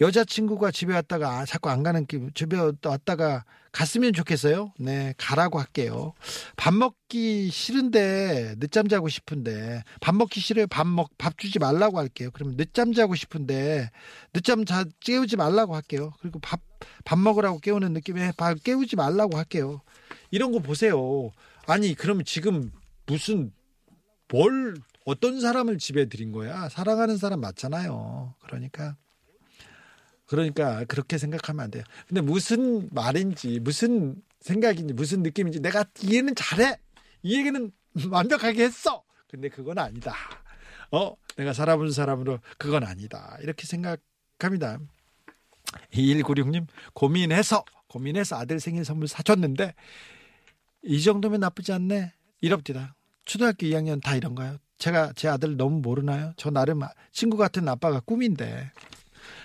여자친구가 0.00 0.70
집에 0.70 0.94
왔다가 0.94 1.40
아, 1.40 1.44
자꾸 1.44 1.68
안 1.70 1.82
가는 1.82 2.06
기분, 2.06 2.32
집에 2.34 2.56
왔다가 2.84 3.44
갔으면 3.72 4.12
좋겠어요. 4.12 4.72
네, 4.78 5.14
가라고 5.18 5.58
할게요. 5.60 6.14
밥 6.56 6.74
먹기 6.74 7.50
싫은데 7.50 8.56
늦잠 8.58 8.88
자고 8.88 9.08
싶은데 9.08 9.84
밥 10.00 10.14
먹기 10.16 10.40
싫어요. 10.40 10.66
밥 10.68 10.86
먹 10.86 11.10
밥 11.18 11.38
주지 11.38 11.58
말라고 11.58 11.98
할게요. 11.98 12.30
그러면 12.32 12.56
늦잠 12.56 12.92
자고 12.92 13.14
싶은데 13.14 13.90
늦잠 14.32 14.64
자 14.64 14.84
깨우지 15.00 15.36
말라고 15.36 15.74
할게요. 15.74 16.12
그리고 16.20 16.38
밥 16.40 16.60
밥 17.04 17.18
먹으라고 17.18 17.58
깨우는 17.58 17.92
느낌에 17.92 18.32
밥 18.38 18.62
깨우지 18.62 18.96
말라고 18.96 19.36
할게요. 19.36 19.82
이런 20.30 20.50
거 20.50 20.60
보세요. 20.60 21.30
아니 21.66 21.94
그러면 21.94 22.24
지금 22.24 22.72
무슨 23.06 23.52
뭘 24.28 24.74
어떤 25.04 25.40
사람을 25.40 25.76
집에 25.78 26.06
들인 26.08 26.32
거야? 26.32 26.68
사랑하는 26.70 27.18
사람 27.18 27.40
맞잖아요. 27.42 28.34
그러니까 28.46 28.96
그러니까 30.30 30.84
그렇게 30.84 31.18
생각하면 31.18 31.64
안 31.64 31.70
돼요. 31.72 31.82
근데 32.06 32.20
무슨 32.20 32.88
말인지 32.92 33.58
무슨 33.58 34.14
생각인지 34.38 34.94
무슨 34.94 35.24
느낌인지 35.24 35.58
내가 35.58 35.84
이해는 36.00 36.36
잘해. 36.36 36.78
이 37.24 37.36
얘기는 37.36 37.72
완벽하게 38.12 38.62
했어. 38.62 39.02
근데 39.28 39.48
그건 39.48 39.78
아니다. 39.78 40.14
어, 40.92 41.16
내가 41.36 41.52
살아본 41.52 41.90
사람으로 41.90 42.38
그건 42.58 42.84
아니다. 42.84 43.38
이렇게 43.42 43.66
생각합니다. 43.66 44.78
2196님 45.94 46.68
고민해서 46.92 47.64
고민해서 47.88 48.36
아들 48.36 48.60
생일 48.60 48.84
선물 48.84 49.08
사줬는데 49.08 49.74
이 50.84 51.02
정도면 51.02 51.40
나쁘지 51.40 51.72
않네. 51.72 52.12
이럽디다. 52.40 52.94
초등학교 53.24 53.66
2학년 53.66 54.00
다 54.00 54.14
이런가요? 54.14 54.58
제가 54.78 55.12
제 55.16 55.26
아들 55.26 55.56
너무 55.56 55.80
모르나요? 55.80 56.34
저 56.36 56.50
나름 56.50 56.82
친구 57.10 57.36
같은 57.36 57.68
아빠가 57.68 57.98
꿈인데 57.98 58.70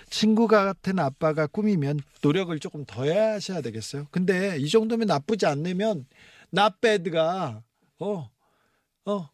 친구 0.08 0.46
같은 0.46 0.98
아빠가 0.98 1.46
꿈이면 1.46 2.00
노력을 2.22 2.58
조금 2.58 2.84
더 2.84 3.02
하셔야 3.02 3.60
되겠어요. 3.60 4.06
근데 4.10 4.56
이 4.58 4.68
정도면 4.68 5.06
나쁘지 5.08 5.46
않으면 5.46 6.06
not 6.50 6.92
bad가 6.92 7.62
어, 7.98 8.30
어, 9.04 9.30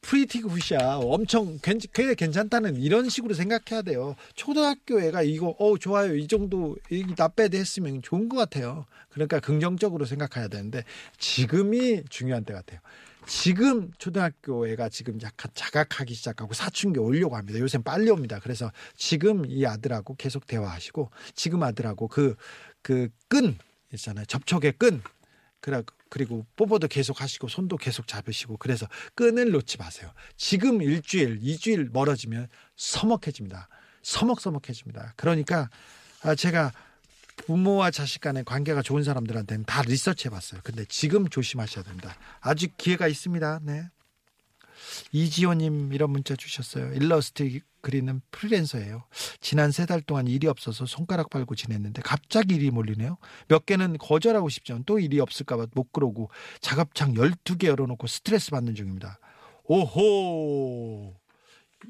pretty 0.00 0.42
good이야. 0.42 1.00
엄청 1.02 1.58
괜, 1.62 1.78
꽤 1.92 2.14
괜찮다는 2.14 2.76
이런 2.76 3.08
식으로 3.08 3.34
생각해야 3.34 3.82
돼요. 3.82 4.14
초등학교 4.34 5.00
애가 5.00 5.22
이거 5.22 5.54
어 5.58 5.76
좋아요. 5.76 6.16
이 6.16 6.26
정도 6.26 6.76
이 6.90 7.04
not 7.16 7.36
bad 7.36 7.56
했으면 7.56 8.00
좋은 8.02 8.28
것 8.28 8.36
같아요. 8.36 8.86
그러니까 9.10 9.40
긍정적으로 9.40 10.04
생각해야 10.04 10.48
되는데 10.48 10.84
지금이 11.18 12.04
중요한 12.08 12.44
때 12.44 12.54
같아요. 12.54 12.80
지금 13.28 13.92
초등학교 13.98 14.66
애가 14.68 14.88
지금 14.88 15.20
약간 15.22 15.50
자각하기 15.54 16.14
시작하고 16.14 16.54
사춘기 16.54 16.98
오려고 16.98 17.36
합니다. 17.36 17.58
요새 17.60 17.78
빨리 17.78 18.10
옵니다. 18.10 18.40
그래서 18.42 18.72
지금 18.96 19.44
이 19.46 19.66
아들하고 19.66 20.16
계속 20.16 20.46
대화하시고 20.46 21.10
지금 21.34 21.62
아들하고 21.62 22.08
그 22.08 22.36
그 22.82 23.10
끈 23.28 23.58
있잖아요. 23.92 24.24
접촉의 24.26 24.72
끈 24.78 25.02
그리고 26.10 26.46
뽀뽀도 26.56 26.88
계속 26.88 27.20
하시고 27.20 27.48
손도 27.48 27.76
계속 27.76 28.06
잡으시고 28.06 28.56
그래서 28.56 28.86
끈을 29.14 29.50
놓지 29.50 29.76
마세요. 29.78 30.10
지금 30.36 30.80
일주일, 30.80 31.38
이주일 31.42 31.90
멀어지면 31.92 32.48
서먹해집니다. 32.76 33.68
서먹서먹해집니다. 34.02 35.14
그러니까 35.16 35.68
아, 36.22 36.34
제가 36.34 36.72
부모와 37.46 37.90
자식 37.90 38.20
간의 38.20 38.44
관계가 38.44 38.82
좋은 38.82 39.02
사람들한테는 39.02 39.64
다 39.64 39.82
리서치 39.82 40.28
해 40.28 40.30
봤어요. 40.30 40.60
근데 40.64 40.84
지금 40.86 41.28
조심하셔야 41.28 41.84
됩니다. 41.84 42.14
아직 42.40 42.76
기회가 42.76 43.08
있습니다. 43.08 43.60
네. 43.62 43.88
이지호님 45.12 45.92
이런 45.92 46.10
문자 46.10 46.34
주셨어요. 46.36 46.92
일러스트 46.94 47.60
그리는 47.80 48.20
프리랜서예요. 48.30 49.04
지난 49.40 49.70
세 49.70 49.86
달 49.86 50.00
동안 50.02 50.26
일이 50.26 50.46
없어서 50.46 50.84
손가락 50.86 51.30
빨고 51.30 51.54
지냈는데 51.54 52.02
갑자기 52.02 52.56
일이 52.56 52.70
몰리네요. 52.70 53.16
몇 53.48 53.64
개는 53.66 53.98
거절하고 53.98 54.48
싶지만 54.48 54.82
또 54.84 54.98
일이 54.98 55.20
없을까봐 55.20 55.68
못 55.74 55.92
그러고 55.92 56.30
작업창 56.60 57.14
12개 57.14 57.66
열어놓고 57.66 58.06
스트레스 58.06 58.50
받는 58.50 58.74
중입니다. 58.74 59.18
오호! 59.64 61.14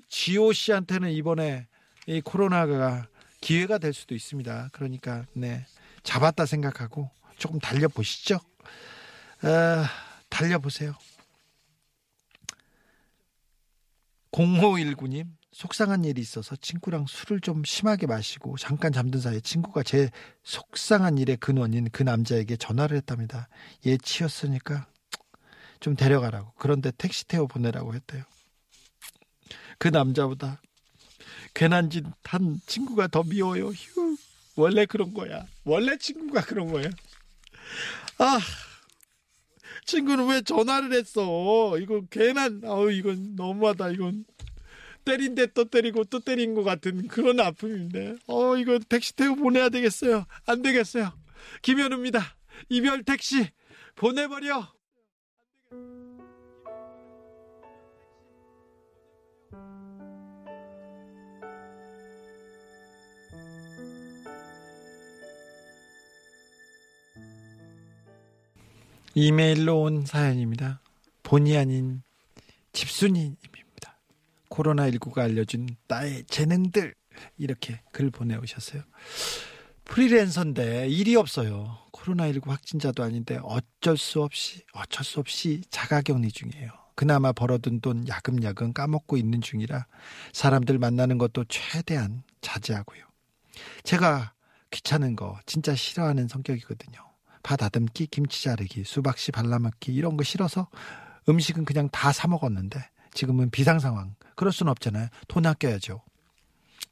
지호 0.08 0.52
씨한테는 0.52 1.10
이번에 1.12 1.66
이 2.06 2.20
코로나가 2.20 3.06
기회가 3.40 3.78
될 3.78 3.92
수도 3.92 4.14
있습니다. 4.14 4.70
그러니까 4.72 5.26
네 5.32 5.64
잡았다 6.02 6.46
생각하고 6.46 7.10
조금 7.36 7.58
달려 7.58 7.88
보시죠. 7.88 8.38
아, 9.42 9.88
달려 10.28 10.58
보세요. 10.58 10.94
0519님 14.32 15.26
속상한 15.52 16.04
일이 16.04 16.20
있어서 16.20 16.54
친구랑 16.56 17.06
술을 17.08 17.40
좀 17.40 17.64
심하게 17.64 18.06
마시고 18.06 18.56
잠깐 18.58 18.92
잠든 18.92 19.20
사이에 19.20 19.40
친구가 19.40 19.82
제 19.82 20.10
속상한 20.42 21.18
일의 21.18 21.36
근원인 21.36 21.88
그 21.90 22.02
남자에게 22.02 22.56
전화를 22.56 22.96
했답니다. 22.98 23.48
얘 23.86 23.96
치였으니까 23.96 24.86
좀 25.80 25.96
데려가라고. 25.96 26.52
그런데 26.58 26.90
택시 26.90 27.26
태워 27.26 27.46
보내라고 27.46 27.94
했대요. 27.94 28.24
그 29.78 29.88
남자보다 29.88 30.60
괜한 31.58 31.90
짓 31.90 32.04
한 32.22 32.60
친구가 32.66 33.08
더 33.08 33.24
미워요. 33.24 33.68
휴. 33.68 34.16
원래 34.54 34.86
그런 34.86 35.12
거야. 35.12 35.44
원래 35.64 35.96
친구가 35.96 36.42
그런 36.42 36.70
거야. 36.70 36.88
아. 38.18 38.38
친구는 39.84 40.28
왜 40.28 40.40
전화를 40.42 40.92
했어? 40.92 41.76
이거 41.78 42.02
괜한 42.10 42.60
아우 42.64 42.92
이건 42.92 43.34
너무하다 43.34 43.90
이건 43.90 44.24
때린데 45.04 45.46
또 45.54 45.64
때리고 45.64 46.04
또 46.04 46.20
때린 46.20 46.54
것 46.54 46.62
같은 46.62 47.08
그런 47.08 47.40
아픔인데 47.40 48.16
어 48.26 48.56
이거 48.56 48.78
택시 48.78 49.16
태워 49.16 49.34
보내야 49.34 49.70
되겠어요 49.70 50.26
안 50.44 50.60
되겠어요 50.60 51.10
김현우입니다 51.62 52.36
이별 52.68 53.02
택시 53.02 53.48
보내버려 53.94 54.70
이메일로 69.20 69.80
온 69.80 70.06
사연입니다. 70.06 70.80
본의 71.24 71.58
아닌 71.58 72.02
집순이님입니다. 72.72 73.98
코로나19가 74.48 75.18
알려준 75.18 75.68
나의 75.88 76.22
재능들 76.28 76.94
이렇게 77.36 77.80
글 77.90 78.12
보내오셨어요. 78.12 78.84
프리랜서인데 79.84 80.88
일이 80.88 81.16
없어요. 81.16 81.78
코로나19 81.90 82.46
확진자도 82.46 83.02
아닌데 83.02 83.40
어쩔 83.42 83.96
수 83.96 84.22
없이 84.22 84.62
어쩔 84.72 85.04
수 85.04 85.18
없이 85.18 85.62
자가격리 85.68 86.30
중이에요. 86.30 86.70
그나마 86.94 87.32
벌어둔 87.32 87.80
돈 87.80 88.06
야금야금 88.06 88.72
까먹고 88.72 89.16
있는 89.16 89.40
중이라 89.40 89.86
사람들 90.32 90.78
만나는 90.78 91.18
것도 91.18 91.44
최대한 91.48 92.22
자제하고요. 92.40 93.02
제가 93.82 94.32
귀찮은 94.70 95.16
거 95.16 95.40
진짜 95.44 95.74
싫어하는 95.74 96.28
성격이거든요. 96.28 97.07
파 97.42 97.56
다듬기, 97.56 98.06
김치 98.08 98.44
자르기, 98.44 98.84
수박씨 98.84 99.32
발라먹기 99.32 99.94
이런 99.94 100.16
거 100.16 100.24
싫어서 100.24 100.68
음식은 101.28 101.64
그냥 101.64 101.88
다 101.90 102.12
사 102.12 102.26
먹었는데 102.28 102.78
지금은 103.14 103.50
비상 103.50 103.78
상황. 103.78 104.14
그럴 104.36 104.52
수는 104.52 104.70
없잖아요. 104.70 105.08
돈 105.28 105.46
아껴야죠. 105.46 106.02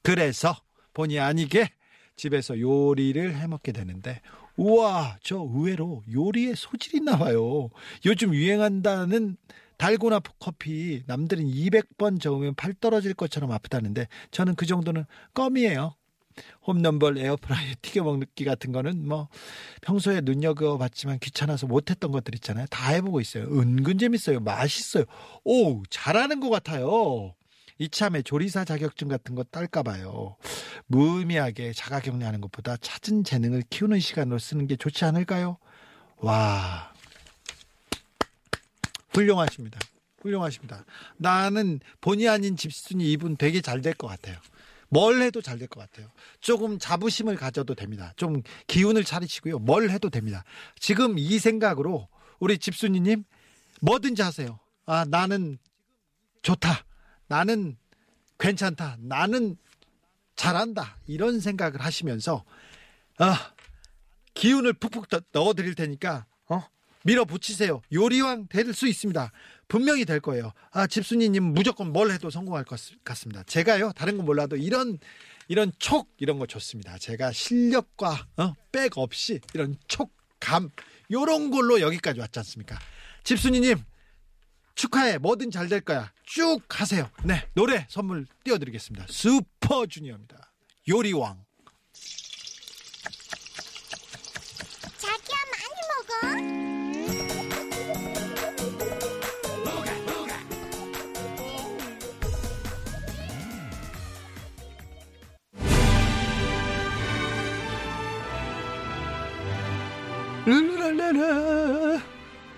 그래서 0.02 0.54
본의 0.94 1.20
아니게 1.20 1.70
집에서 2.16 2.58
요리를 2.58 3.36
해 3.36 3.46
먹게 3.46 3.72
되는데 3.72 4.20
우와 4.56 5.18
저 5.22 5.36
의외로 5.36 6.02
요리에 6.10 6.54
소질이 6.54 7.00
나와요. 7.00 7.68
요즘 8.06 8.32
유행한다는 8.34 9.36
달고나 9.76 10.20
커피 10.38 11.02
남들은 11.06 11.44
200번 11.44 12.18
저으면 12.20 12.54
팔 12.54 12.72
떨어질 12.72 13.12
것처럼 13.12 13.52
아프다는데 13.52 14.08
저는 14.30 14.54
그 14.54 14.64
정도는 14.64 15.04
껌이에요. 15.34 15.95
홈런볼 16.66 17.18
에어프라이어 17.18 17.74
튀겨 17.82 18.02
먹기 18.04 18.44
같은 18.44 18.72
거는 18.72 19.06
뭐 19.08 19.28
평소에 19.82 20.20
눈여겨봤지만 20.22 21.18
귀찮아서 21.20 21.66
못했던 21.66 22.10
것들 22.12 22.34
있잖아요. 22.36 22.66
다 22.70 22.90
해보고 22.92 23.20
있어요. 23.20 23.44
은근 23.44 23.98
재밌어요. 23.98 24.40
맛있어요. 24.40 25.04
오 25.44 25.82
잘하는 25.90 26.40
것 26.40 26.50
같아요. 26.50 27.34
이참에 27.78 28.22
조리사 28.22 28.64
자격증 28.64 29.08
같은 29.08 29.34
거 29.34 29.42
딸까 29.44 29.82
봐요. 29.82 30.36
무의미하게 30.86 31.72
자가격리하는 31.74 32.40
것보다 32.40 32.76
찾은 32.78 33.24
재능을 33.24 33.62
키우는 33.68 34.00
시간으로 34.00 34.38
쓰는 34.38 34.66
게 34.66 34.76
좋지 34.76 35.04
않을까요? 35.04 35.58
와 36.16 36.92
훌륭하십니다. 39.10 39.78
훌륭하십니다. 40.22 40.84
나는 41.16 41.80
본의 42.00 42.28
아닌 42.28 42.56
집순이 42.56 43.10
이분 43.12 43.36
되게 43.36 43.60
잘 43.60 43.80
될 43.82 43.94
것 43.94 44.08
같아요. 44.08 44.36
뭘 44.88 45.20
해도 45.22 45.40
잘 45.42 45.58
될 45.58 45.68
것 45.68 45.80
같아요. 45.80 46.10
조금 46.40 46.78
자부심을 46.78 47.36
가져도 47.36 47.74
됩니다. 47.74 48.12
좀 48.16 48.42
기운을 48.66 49.04
차리시고요. 49.04 49.58
뭘 49.58 49.90
해도 49.90 50.10
됩니다. 50.10 50.44
지금 50.78 51.18
이 51.18 51.38
생각으로 51.38 52.08
우리 52.38 52.58
집순이님 52.58 53.24
뭐든지 53.80 54.22
하세요. 54.22 54.58
아, 54.86 55.04
나는 55.08 55.58
좋다. 56.42 56.84
나는 57.26 57.76
괜찮다. 58.38 58.96
나는 59.00 59.56
잘한다. 60.36 60.98
이런 61.06 61.40
생각을 61.40 61.80
하시면서, 61.80 62.44
아, 63.18 63.52
기운을 64.34 64.74
푹푹 64.74 65.08
더- 65.08 65.20
넣어 65.32 65.54
드릴 65.54 65.74
테니까, 65.74 66.26
어? 66.48 66.62
밀어붙이세요. 67.04 67.80
요리왕 67.92 68.48
될 68.48 68.72
수 68.74 68.86
있습니다. 68.86 69.32
분명히 69.68 70.04
될 70.04 70.20
거예요. 70.20 70.52
아, 70.70 70.86
집순이님 70.86 71.42
무조건 71.42 71.92
뭘 71.92 72.10
해도 72.10 72.30
성공할 72.30 72.64
것 72.64 72.78
같습니다. 73.04 73.42
제가요, 73.44 73.92
다른 73.96 74.16
건 74.16 74.26
몰라도 74.26 74.56
이런, 74.56 74.98
이런 75.48 75.72
촉, 75.78 76.12
이런 76.18 76.38
거 76.38 76.46
좋습니다. 76.46 76.98
제가 76.98 77.32
실력과, 77.32 78.26
어, 78.36 78.54
백 78.72 78.96
없이 78.98 79.40
이런 79.54 79.76
촉 79.88 80.14
감, 80.38 80.70
요런 81.10 81.50
걸로 81.50 81.80
여기까지 81.80 82.20
왔지 82.20 82.38
않습니까? 82.40 82.78
집순이님, 83.24 83.78
축하해. 84.76 85.18
뭐든 85.18 85.50
잘 85.50 85.68
될 85.68 85.80
거야. 85.80 86.12
쭉 86.24 86.60
하세요. 86.68 87.10
네, 87.24 87.48
노래 87.54 87.86
선물 87.88 88.26
띄워드리겠습니다. 88.44 89.06
슈퍼주니어입니다. 89.08 90.52
요리왕. 90.88 91.45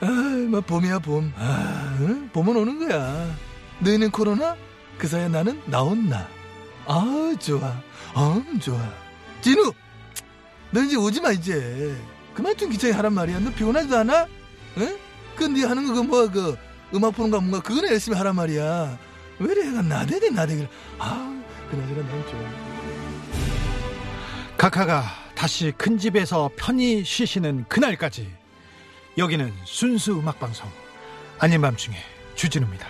아, 0.01 0.07
뭐 0.49 0.61
봄이야 0.61 1.01
봄. 1.01 1.33
아, 1.37 1.97
응? 2.01 2.29
봄은 2.33 2.57
오는 2.57 2.79
거야. 2.89 3.35
너희는 3.81 4.11
코로나? 4.11 4.57
그 4.97 5.07
사이에 5.07 5.29
나는 5.29 5.61
나온나. 5.67 6.29
아, 6.87 7.35
좋아. 7.39 7.81
어, 8.15 8.43
좋아. 8.61 8.79
진우, 9.41 9.73
너 10.71 10.83
이제 10.83 10.97
오지 10.97 11.21
마 11.21 11.31
이제. 11.33 11.97
그만 12.35 12.57
좀 12.57 12.71
귀찮게 12.71 12.95
하란 12.95 13.13
말이야. 13.15 13.41
너 13.41 13.51
피곤하지도 13.51 13.97
않아? 13.99 14.27
응? 14.79 14.99
그네 15.37 15.65
하는 15.65 15.87
거 15.87 15.95
그 15.95 16.01
뭐야 16.01 16.31
그 16.31 16.57
음악 16.95 17.15
보는 17.15 17.31
거 17.31 17.41
뭔가 17.41 17.61
그거는 17.61 17.91
열심히 17.91 18.17
하란 18.17 18.35
말이야. 18.37 18.99
왜 19.41 19.53
이래 19.53 19.69
얘가 19.69 19.83
나대대 19.83 20.31
나대기를. 20.31 20.69
아, 20.99 21.43
그나저나 21.71 22.03
난 22.09 22.27
좀. 22.29 22.69
카카가 24.57 25.05
다시 25.35 25.73
큰 25.77 25.99
집에서 25.99 26.51
편히 26.57 27.05
쉬시는 27.05 27.67
그날까지 27.69 28.29
여기는 29.19 29.53
순수 29.65 30.17
음악 30.17 30.39
방송 30.39 30.71
아닌 31.41 31.61
밤중에 31.61 31.97
주진우입니다. 32.37 32.87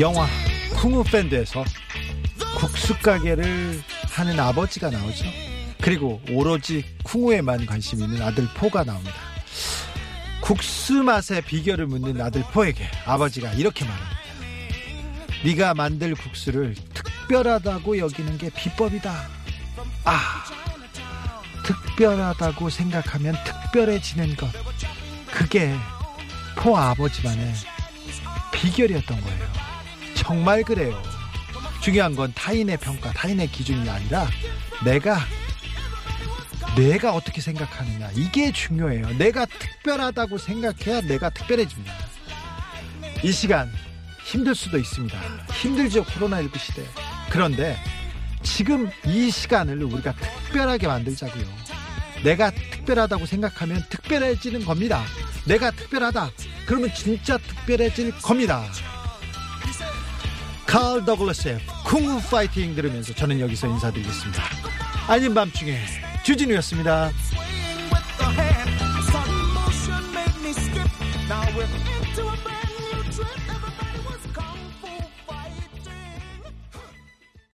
영화 0.00 0.26
쿵우 0.76 1.02
밴드에서 1.04 1.64
국수 2.58 2.98
가게를 2.98 3.82
하는 4.14 4.38
아버지가 4.38 4.90
나오죠. 4.90 5.24
그리고 5.80 6.20
오로지 6.30 6.84
쿵우에만 7.02 7.66
관심 7.66 8.00
있는 8.00 8.22
아들 8.22 8.46
포가 8.54 8.84
나옵니다. 8.84 9.16
국수 10.40 11.02
맛의 11.02 11.42
비결을 11.42 11.86
묻는 11.86 12.20
아들 12.20 12.42
포에게 12.52 12.88
아버지가 13.06 13.52
이렇게 13.54 13.84
말합니다. 13.84 14.18
네가 15.44 15.74
만들 15.74 16.14
국수를 16.14 16.76
특별하다고 16.94 17.98
여기는 17.98 18.38
게 18.38 18.50
비법이다. 18.50 19.28
아, 20.04 20.44
특별하다고 21.64 22.70
생각하면 22.70 23.34
특별해지는 23.44 24.36
것. 24.36 24.48
그게 25.26 25.74
포 26.54 26.78
아버지만의 26.78 27.52
비결이었던 28.52 29.20
거예요. 29.20 29.52
정말 30.14 30.62
그래요. 30.62 31.13
중요한 31.84 32.16
건 32.16 32.32
타인의 32.34 32.78
평가, 32.78 33.12
타인의 33.12 33.48
기준이 33.48 33.90
아니라 33.90 34.26
내가 34.86 35.18
내가 36.74 37.12
어떻게 37.12 37.42
생각하느냐 37.42 38.10
이게 38.14 38.50
중요해요. 38.52 39.18
내가 39.18 39.44
특별하다고 39.44 40.38
생각해야 40.38 41.02
내가 41.02 41.28
특별해집니다. 41.28 41.92
이 43.22 43.30
시간 43.30 43.70
힘들 44.24 44.54
수도 44.54 44.78
있습니다. 44.78 45.20
힘들죠 45.52 46.04
코로나19 46.04 46.58
시대. 46.58 46.82
그런데 47.28 47.76
지금 48.42 48.90
이 49.04 49.30
시간을 49.30 49.82
우리가 49.84 50.14
특별하게 50.14 50.86
만들자고요. 50.86 51.44
내가 52.24 52.50
특별하다고 52.50 53.26
생각하면 53.26 53.84
특별해지는 53.90 54.64
겁니다. 54.64 55.04
내가 55.46 55.70
특별하다. 55.70 56.30
그러면 56.64 56.94
진짜 56.94 57.36
특별해질 57.36 58.10
겁니다. 58.22 58.64
칼 60.74 61.04
더글러스의 61.04 61.60
쿵후 61.84 62.20
파이팅 62.28 62.74
들으면서 62.74 63.14
저는 63.14 63.38
여기서 63.38 63.68
인사드리겠습니다. 63.68 64.42
아닌 65.06 65.32
밤중에 65.32 65.78
주진우였습니다. 66.24 67.12